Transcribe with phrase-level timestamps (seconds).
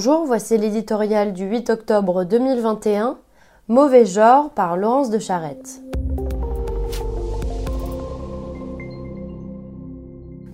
[0.00, 3.18] Bonjour, voici l'éditorial du 8 octobre 2021,
[3.66, 5.82] Mauvais genre par Laurence de Charette.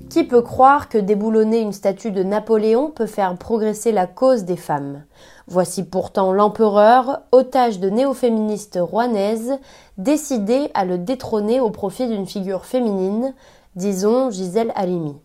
[0.09, 4.57] Qui peut croire que déboulonner une statue de Napoléon peut faire progresser la cause des
[4.57, 5.05] femmes?
[5.47, 9.59] Voici pourtant l'empereur, otage de néo-féministes rouennaises,
[9.99, 13.35] décidé à le détrôner au profit d'une figure féminine,
[13.77, 15.17] disons Gisèle Halimi.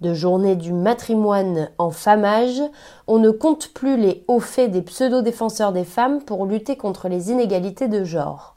[0.00, 2.62] De journée du matrimoine en famage,
[3.06, 7.30] on ne compte plus les hauts faits des pseudo-défenseurs des femmes pour lutter contre les
[7.30, 8.56] inégalités de genre.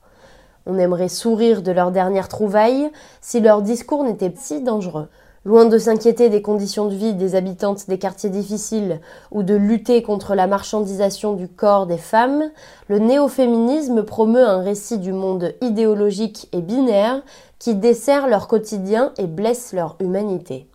[0.66, 5.09] On aimerait sourire de leurs dernières trouvailles si leur discours n'était si dangereux.
[5.44, 10.02] Loin de s'inquiéter des conditions de vie des habitantes des quartiers difficiles ou de lutter
[10.02, 12.52] contre la marchandisation du corps des femmes,
[12.88, 17.21] le néo-féminisme promeut un récit du monde idéologique et binaire
[17.60, 20.70] qui dessert leur quotidien et blesse leur humanité.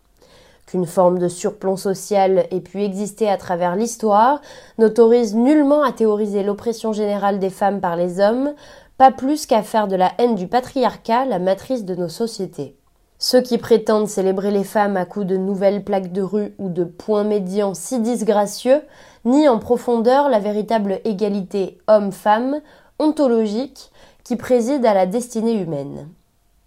[0.69, 4.43] Qu'une forme de surplomb social ait pu exister à travers l'histoire
[4.77, 8.53] n'autorise nullement à théoriser l'oppression générale des femmes par les hommes,
[8.99, 12.77] pas plus qu'à faire de la haine du patriarcat la matrice de nos sociétés.
[13.19, 16.85] Ceux qui prétendent célébrer les femmes à coups de nouvelles plaques de rue ou de
[16.85, 18.83] points médians si disgracieux
[19.25, 22.61] nient en profondeur la véritable égalité homme-femme
[22.99, 23.91] ontologique
[24.23, 26.11] qui préside à la destinée humaine.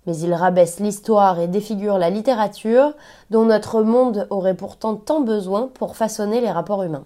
[0.07, 2.93] Mais ils rabaissent l'histoire et défigurent la littérature
[3.29, 7.05] dont notre monde aurait pourtant tant besoin pour façonner les rapports humains.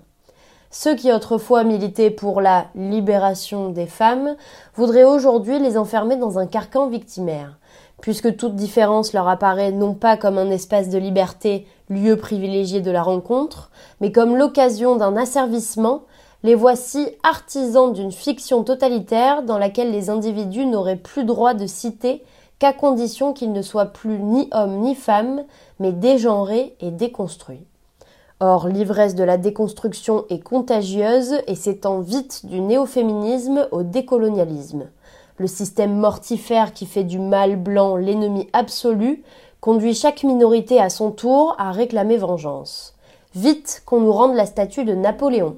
[0.72, 4.36] Ceux qui autrefois militaient pour la libération des femmes
[4.76, 7.58] voudraient aujourd'hui les enfermer dans un carcan victimaire,
[8.02, 12.92] puisque toute différence leur apparaît non pas comme un espace de liberté, lieu privilégié de
[12.92, 13.72] la rencontre,
[14.02, 16.02] mais comme l'occasion d'un asservissement,
[16.44, 22.24] les voici artisans d'une fiction totalitaire dans laquelle les individus n'auraient plus droit de citer
[22.60, 25.44] qu'à condition qu'ils ne soient plus ni hommes ni femmes,
[25.80, 27.66] mais dégenrés et déconstruits.
[28.40, 34.90] Or, l'ivresse de la déconstruction est contagieuse et s'étend vite du néo-féminisme au décolonialisme.
[35.38, 39.24] Le système mortifère qui fait du mal blanc l'ennemi absolu
[39.62, 42.94] conduit chaque minorité à son tour à réclamer vengeance.
[43.36, 45.56] Vite qu'on nous rende la statue de Napoléon.